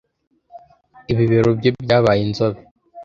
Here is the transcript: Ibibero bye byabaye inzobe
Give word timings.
Ibibero 1.11 1.49
bye 1.59 1.69
byabaye 1.83 2.21
inzobe 2.27 2.59